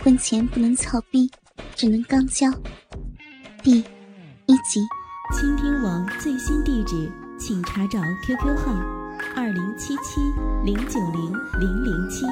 [0.00, 1.28] 婚前不能操逼，
[1.74, 2.48] 只能肛交。
[3.64, 3.78] 第
[4.46, 4.80] 一集，
[5.34, 8.72] 倾听网最新地址，请查找 QQ 号
[9.34, 10.20] 二零七七
[10.64, 12.24] 零九零零零七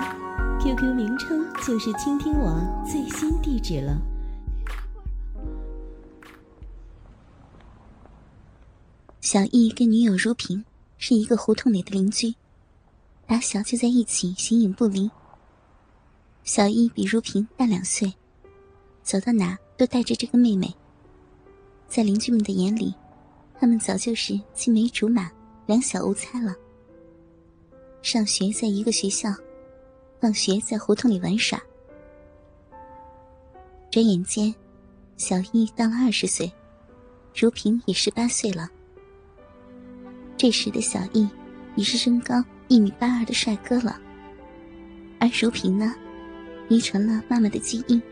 [0.60, 4.01] ，QQ 名称就是倾听网最新地址了。
[9.21, 10.64] 小易跟女友如萍
[10.98, 12.37] 是一个胡同里的邻居，
[13.27, 15.11] 打小就在一起，形影不离。
[16.46, 18.14] 小艺比如萍大两岁，
[19.02, 20.73] 走到哪都带着这个妹妹。
[21.88, 22.95] 在邻居们的眼里，
[23.59, 25.28] 他们早就是青梅竹马、
[25.66, 26.54] 两小无猜了。
[28.01, 29.34] 上学在一个学校，
[30.20, 31.60] 放学在胡同里玩耍。
[33.90, 34.54] 转眼间，
[35.16, 36.51] 小艺到了二十岁，
[37.34, 38.70] 如萍也十八岁了。
[40.37, 41.28] 这时的小艺
[41.74, 42.37] 已是身高
[42.68, 44.01] 一米八二的帅哥了，
[45.18, 45.92] 而如萍呢？
[46.69, 48.02] 遗传了妈妈的基因，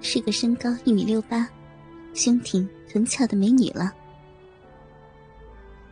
[0.00, 1.48] 是个身高一米六八、
[2.12, 3.92] 胸挺臀翘的美女了。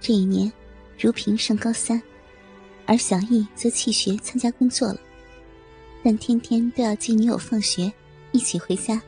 [0.01, 0.53] 这一年，
[0.99, 2.01] 如萍上高三，
[2.87, 5.01] 而小易则弃学参加工作了，
[6.05, 7.93] 但天天都要接女友放学，
[8.31, 9.03] 一起回家。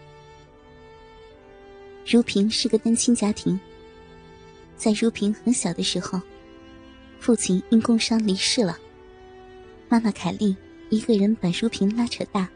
[2.04, 3.58] 如萍是个单亲家庭，
[4.76, 6.20] 在如萍很小的时候，
[7.20, 8.76] 父亲因工伤离世了，
[9.88, 10.56] 妈妈凯丽
[10.90, 12.48] 一个人把如萍拉扯大。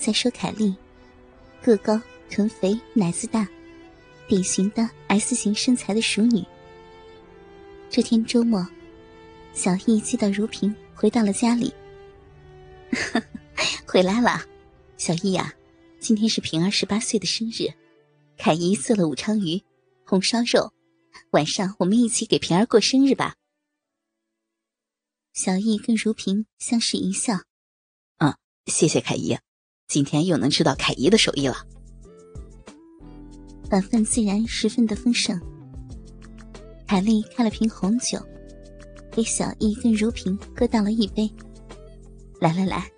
[0.00, 0.74] 再说凯莉，
[1.60, 3.46] 个高臀肥奶子大，
[4.26, 6.42] 典型的 S 型身材的熟女。
[7.90, 8.66] 这天周末，
[9.52, 11.70] 小易接到如萍回到了家里。
[13.86, 14.42] 回来了，
[14.96, 15.52] 小易呀，
[15.98, 17.68] 今天是平儿十八岁的生日，
[18.38, 19.62] 凯姨做了武昌鱼、
[20.06, 20.72] 红烧肉，
[21.32, 23.34] 晚上我们一起给平儿过生日吧。
[25.34, 27.42] 小易跟如萍相视一笑，
[28.16, 28.34] 嗯，
[28.64, 29.36] 谢谢凯姨。
[29.90, 31.66] 今天又能吃到凯姨的手艺了，
[33.72, 35.36] 晚饭自然十分的丰盛。
[36.86, 38.24] 凯丽开了瓶红酒，
[39.10, 41.28] 给小易跟如萍各倒了一杯。
[42.40, 42.88] 来来来，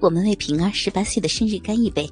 [0.00, 2.10] 我们为平儿十八岁的生日干一杯。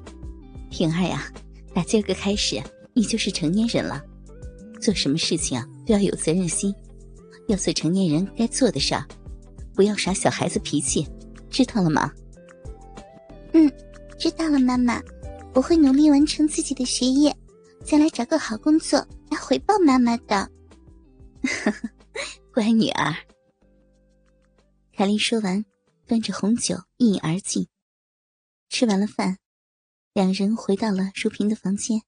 [0.69, 1.29] 平儿呀，
[1.73, 2.63] 打今儿个开始，
[2.93, 4.01] 你就是成年人了，
[4.79, 6.73] 做什么事情啊都要有责任心，
[7.49, 9.05] 要做成年人该做的事儿，
[9.75, 11.05] 不要耍小孩子脾气，
[11.49, 12.09] 知道了吗？
[13.51, 13.69] 嗯。
[14.19, 15.01] 知道了，妈妈，
[15.53, 17.33] 我会努力完成自己的学业，
[17.85, 18.99] 再来找个好工作
[19.31, 20.51] 来回报妈妈的。
[22.53, 23.15] 乖女儿。
[24.91, 25.63] 凯莉说完，
[26.05, 27.69] 端着红酒一饮而尽。
[28.67, 29.37] 吃完了饭，
[30.11, 32.01] 两人回到了如萍的房间，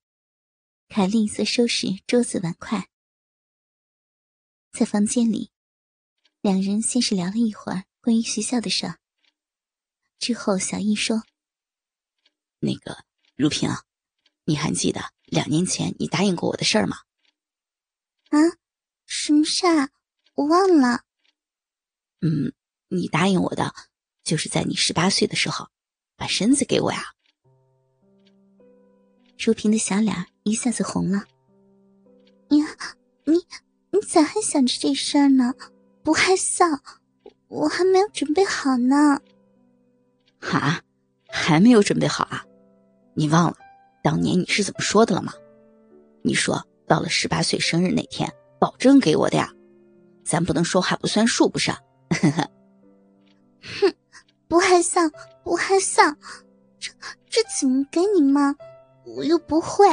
[0.89, 2.89] 凯莉则收拾桌子碗筷。
[4.73, 5.49] 在房间里，
[6.41, 8.99] 两人先是聊了一会儿关于学校的事儿，
[10.19, 11.23] 之后小易说。
[12.63, 12.95] 那个
[13.35, 13.69] 如萍，
[14.45, 16.97] 你还记得两年前你答应过我的事儿吗？
[18.29, 18.37] 啊，
[19.07, 19.89] 什么事儿？
[20.35, 21.01] 我忘了。
[22.21, 22.53] 嗯，
[22.89, 23.73] 你答应我的，
[24.23, 25.67] 就是在你十八岁的时候，
[26.15, 27.03] 把身子给我呀。
[29.43, 31.25] 如萍的小脸一下子红了。
[32.47, 32.61] 你，
[33.25, 33.43] 你
[33.89, 35.51] 你咋还想着这事儿呢？
[36.03, 36.79] 不害臊，
[37.47, 39.19] 我还没有准备好呢。
[40.41, 40.83] 啊，
[41.27, 42.45] 还没有准备好啊？
[43.13, 43.57] 你忘了
[44.03, 45.33] 当年你是怎么说的了吗？
[46.23, 49.51] 你说到了十八岁生日那天，保证给我的呀。
[50.23, 51.71] 咱不能说话不算数，不是？
[53.61, 53.93] 哼，
[54.47, 55.11] 不害臊，
[55.43, 56.15] 不害臊，
[56.79, 56.91] 这
[57.29, 58.55] 这怎么给你嘛？
[59.05, 59.87] 我又不会。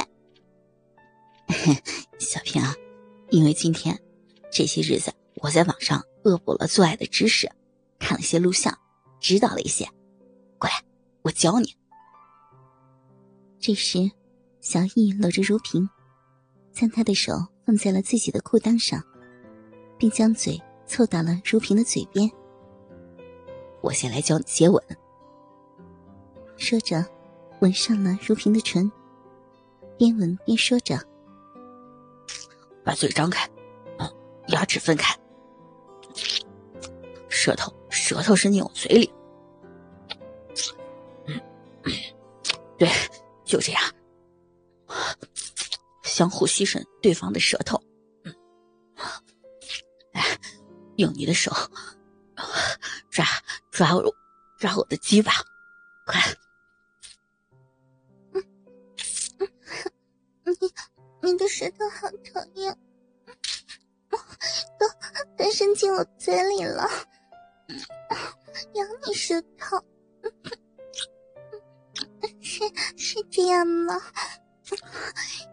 [2.18, 2.74] 小平啊，
[3.30, 3.98] 因为今天
[4.50, 7.50] 这些日子我在网上恶补了做爱的知识，
[7.98, 8.78] 看了些录像，
[9.18, 9.88] 知道了一些。
[10.58, 10.82] 过来，
[11.22, 11.74] 我教你。
[13.60, 14.10] 这时，
[14.60, 15.88] 小易搂着如萍，
[16.72, 17.32] 将她的手
[17.66, 19.02] 放在了自己的裤裆上，
[19.98, 22.30] 并将嘴凑到了如萍的嘴边。
[23.80, 24.82] 我先来教你接吻。
[26.56, 27.04] 说着，
[27.60, 28.90] 吻上了如萍的唇，
[29.96, 30.96] 边吻边说着
[32.84, 33.48] ：“把嘴张开，
[34.48, 35.16] 牙齿分开，
[37.28, 39.12] 舌头舌头伸进我嘴里。”
[43.48, 43.82] 就这样，
[46.04, 47.82] 相互吸吮对方的舌头。
[48.24, 48.34] 嗯，
[50.96, 51.50] 用你的手
[53.10, 53.24] 抓
[53.70, 54.14] 抓我，
[54.58, 55.32] 抓我的鸡巴，
[56.06, 56.20] 快！
[60.44, 60.52] 你
[61.22, 62.78] 你的舌头好讨厌，
[64.10, 64.86] 都
[65.38, 66.86] 都伸进我嘴里了，
[68.74, 69.82] 咬你舌头。
[72.58, 72.64] 是
[72.96, 73.94] 是这样吗？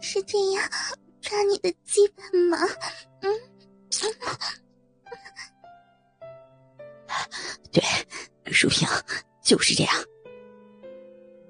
[0.02, 0.70] 是这样
[1.22, 2.58] 抓你的鸡巴吗？
[3.22, 3.32] 嗯，
[7.72, 7.84] 对，
[8.46, 8.88] 如萍
[9.44, 9.94] 就是这样。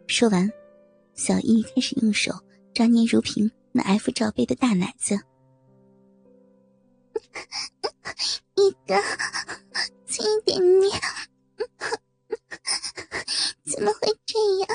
[0.08, 0.52] 说完，
[1.14, 2.34] 小易开始用手
[2.74, 5.18] 抓捏如萍那 F 罩杯的大奶子。
[8.56, 9.02] 一个，
[10.06, 10.90] 轻一点捏，
[13.72, 14.68] 怎么会这样？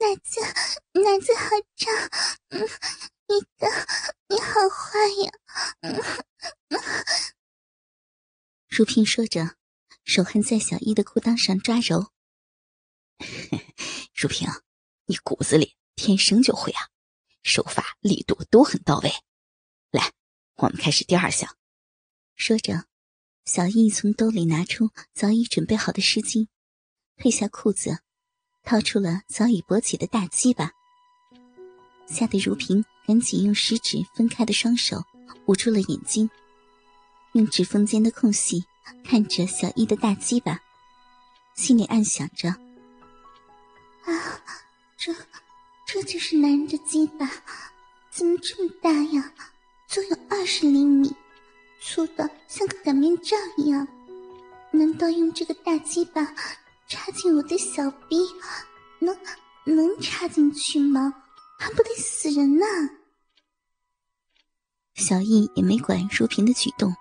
[0.00, 0.40] 奶子，
[1.08, 1.90] 奶子好胀，
[2.50, 2.60] 嗯，
[3.28, 3.66] 一哥，
[4.28, 5.32] 你好坏呀！
[5.80, 5.98] 嗯，
[8.68, 9.56] 如萍说着，
[10.04, 12.12] 手还在小易的裤裆上抓揉。
[14.14, 14.46] 如萍，
[15.06, 16.90] 你骨子里天生就会啊，
[17.42, 19.10] 手法力度都很到位。
[19.90, 20.12] 来，
[20.56, 21.56] 我们开始第二项。
[22.36, 22.84] 说着，
[23.46, 26.48] 小易从兜里拿出早已准备好的湿巾，
[27.16, 28.02] 褪下裤子，
[28.62, 30.72] 掏出了早已勃起的大鸡巴，
[32.08, 35.04] 吓得如萍赶紧用食指分开的双手
[35.46, 36.28] 捂住了眼睛，
[37.32, 38.64] 用指缝间的空隙
[39.04, 40.60] 看着小易的大鸡巴，
[41.54, 44.42] 心里暗想着：啊，
[44.96, 45.14] 这
[45.86, 47.30] 这就是男人的鸡巴，
[48.10, 49.32] 怎么这么大呀？
[49.86, 51.14] 足有二十厘米。
[51.80, 53.86] 粗的像个擀面杖一样，
[54.70, 56.34] 难道用这个大鸡巴
[56.88, 58.18] 插进我的小逼，
[58.98, 59.16] 能
[59.64, 61.14] 能插进去吗？
[61.58, 62.64] 还不得死人呢！
[64.94, 66.94] 小易也没管如萍的举动，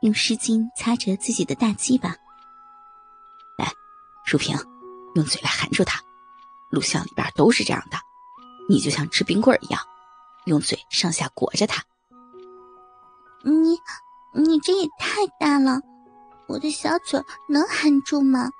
[0.00, 2.08] 用湿巾擦着自己的大鸡巴。
[3.58, 3.70] 来，
[4.26, 4.56] 如萍，
[5.14, 6.00] 用嘴来含住它。
[6.70, 7.98] 录像里边都是这样的，
[8.68, 9.80] 你就像吃冰棍一样，
[10.46, 11.82] 用嘴上下裹着它。
[13.42, 13.78] 你，
[14.34, 15.80] 你这也太大了，
[16.48, 18.50] 我的小嘴能含住吗？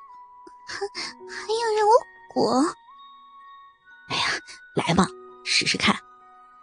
[0.67, 1.93] 还还要让我
[2.35, 2.75] 裹？
[4.11, 4.25] 哎呀，
[4.75, 5.07] 来吧，
[5.45, 5.97] 试试看，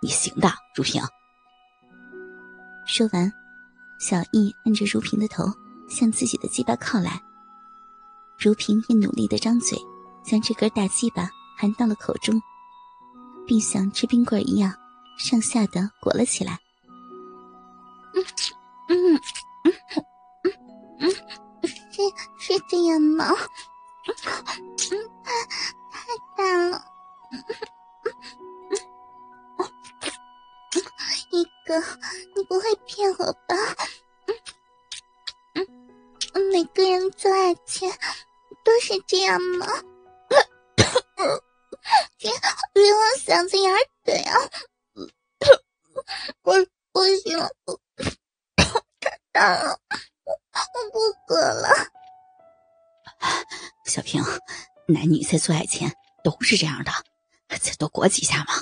[0.01, 1.01] 你行的，如萍。
[2.85, 3.31] 说完，
[3.99, 5.45] 小易按着如萍的头
[5.89, 7.21] 向自己的鸡巴靠来，
[8.37, 9.77] 如萍也努力的张嘴，
[10.23, 12.41] 将这根大鸡巴含到了口中，
[13.45, 14.73] 并像吃冰棍一样
[15.17, 16.59] 上下的裹了起来。
[18.13, 18.23] 嗯
[18.89, 19.15] 嗯
[19.63, 19.73] 嗯
[20.43, 20.53] 嗯
[20.99, 21.11] 嗯，
[21.61, 23.25] 是是这样吗？
[38.63, 39.65] 都是这样吗？
[42.17, 42.31] 别
[42.73, 44.49] 别往嗓子眼儿怼啊！
[46.43, 46.53] 我
[46.91, 47.49] 不行了。
[49.33, 49.79] 了，
[50.25, 51.69] 我我不喝了。
[53.85, 54.21] 小平，
[54.87, 56.91] 男女在做爱前都是这样的，
[57.59, 58.53] 再多裹几下嘛，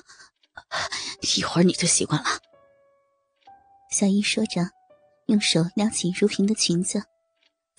[1.38, 2.30] 一会儿你就习惯了。
[3.90, 4.70] 小姨说着，
[5.28, 7.04] 用手撩起如萍的裙子，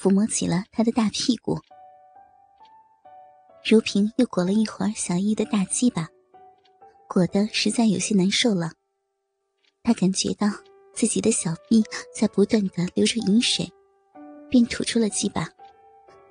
[0.00, 1.58] 抚摸起了他的大屁股。
[3.64, 6.08] 如萍又裹了一会儿小姨的大鸡巴，
[7.08, 8.72] 裹得实在有些难受了。
[9.82, 10.48] 她感觉到。
[10.96, 11.84] 自己的小臂
[12.18, 13.70] 在不断的流着饮水，
[14.48, 15.46] 便吐出了鸡巴。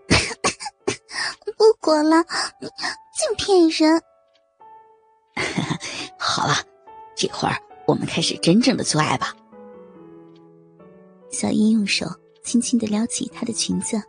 [1.55, 2.25] 不裹了，
[3.15, 4.01] 净骗人！
[6.17, 6.55] 好了，
[7.15, 7.55] 这会儿
[7.85, 9.35] 我们开始真正的做爱吧。
[11.29, 12.07] 小英用手
[12.45, 14.01] 轻轻的撩起她的裙子，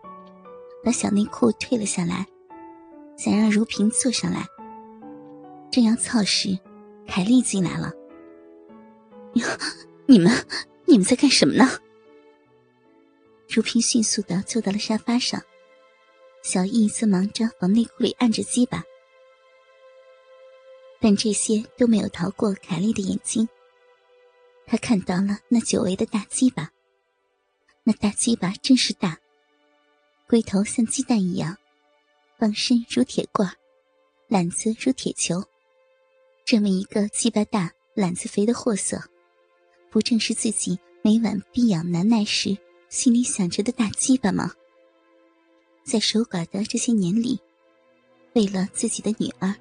[0.84, 2.24] 把小内裤退了下来，
[3.16, 4.46] 想让如萍坐上来。
[5.72, 6.56] 正要操时，
[7.06, 7.92] 凯丽进来了。
[10.06, 10.30] 你们，
[10.84, 11.68] 你们在干什么呢？
[13.48, 15.42] 如萍迅速的坐到了沙发上，
[16.42, 18.82] 小易则忙着往内裤里按着鸡巴，
[21.00, 23.48] 但这些都没有逃过凯莉的眼睛。
[24.66, 26.70] 他看到了那久违的大鸡巴，
[27.88, 29.16] 那大鸡巴真是大，
[30.26, 31.56] 龟头像鸡蛋一样，
[32.36, 33.48] 棒身如铁罐，
[34.26, 35.40] 篮子如铁球，
[36.44, 39.00] 这么一个鸡巴大、篮子肥的货色。
[39.88, 44.52] 不正是自己每晚逼养难耐时心里想着的大鸡巴吗？
[45.84, 47.38] 在守寡的这些年里，
[48.32, 49.54] 为了自己的女儿，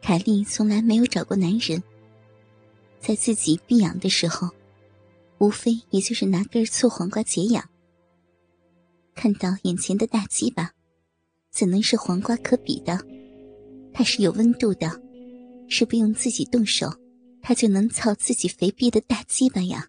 [0.00, 1.82] 凯莉从来没有找过男人。
[3.00, 4.48] 在自己逼养的时候，
[5.44, 7.68] 无非也就是拿根醋黄瓜解痒。
[9.14, 10.72] 看到眼前的大鸡巴，
[11.50, 12.98] 怎能是黄瓜可比的？
[13.92, 14.90] 它是有温度的，
[15.68, 16.90] 是不用自己动手。
[17.42, 19.86] 它就能操自己肥逼的大鸡巴呀！